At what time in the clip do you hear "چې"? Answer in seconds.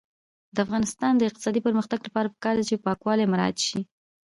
2.69-2.81